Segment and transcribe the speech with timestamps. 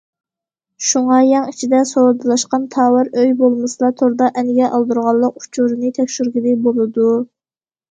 [0.85, 7.09] شۇڭا، يەڭ ئىچىدە سودىلاشقان تاۋار ئۆي بولمىسىلا، توردا ئەنگە ئالدۇرغانلىق ئۇچۇرىنى تەكشۈرگىلى بولىدۇ.